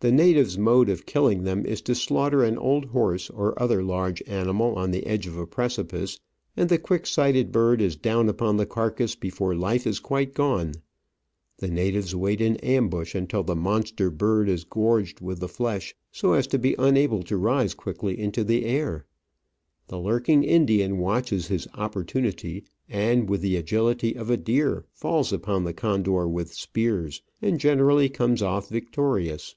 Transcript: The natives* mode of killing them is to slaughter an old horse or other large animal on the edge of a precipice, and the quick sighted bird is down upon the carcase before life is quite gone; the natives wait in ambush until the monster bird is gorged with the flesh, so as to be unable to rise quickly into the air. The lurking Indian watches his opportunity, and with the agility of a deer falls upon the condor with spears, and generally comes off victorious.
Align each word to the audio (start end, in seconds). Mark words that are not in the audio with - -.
The 0.00 0.12
natives* 0.12 0.56
mode 0.56 0.88
of 0.88 1.04
killing 1.04 1.42
them 1.42 1.66
is 1.66 1.82
to 1.82 1.94
slaughter 1.96 2.44
an 2.44 2.56
old 2.58 2.84
horse 2.84 3.28
or 3.28 3.60
other 3.60 3.82
large 3.82 4.22
animal 4.28 4.76
on 4.76 4.92
the 4.92 5.04
edge 5.04 5.26
of 5.26 5.36
a 5.36 5.48
precipice, 5.48 6.20
and 6.56 6.68
the 6.68 6.78
quick 6.78 7.06
sighted 7.08 7.50
bird 7.50 7.82
is 7.82 7.96
down 7.96 8.28
upon 8.28 8.56
the 8.56 8.66
carcase 8.66 9.16
before 9.16 9.56
life 9.56 9.84
is 9.84 9.98
quite 9.98 10.32
gone; 10.32 10.74
the 11.58 11.66
natives 11.72 12.14
wait 12.14 12.40
in 12.40 12.54
ambush 12.58 13.16
until 13.16 13.42
the 13.42 13.56
monster 13.56 14.08
bird 14.08 14.48
is 14.48 14.62
gorged 14.62 15.20
with 15.20 15.40
the 15.40 15.48
flesh, 15.48 15.92
so 16.12 16.34
as 16.34 16.46
to 16.48 16.58
be 16.58 16.76
unable 16.78 17.24
to 17.24 17.36
rise 17.36 17.74
quickly 17.74 18.16
into 18.16 18.44
the 18.44 18.64
air. 18.64 19.06
The 19.88 19.98
lurking 19.98 20.44
Indian 20.44 20.98
watches 20.98 21.48
his 21.48 21.66
opportunity, 21.74 22.62
and 22.88 23.28
with 23.28 23.40
the 23.40 23.56
agility 23.56 24.14
of 24.14 24.30
a 24.30 24.36
deer 24.36 24.84
falls 24.92 25.32
upon 25.32 25.64
the 25.64 25.74
condor 25.74 26.28
with 26.28 26.54
spears, 26.54 27.22
and 27.42 27.58
generally 27.58 28.08
comes 28.08 28.40
off 28.40 28.68
victorious. 28.68 29.56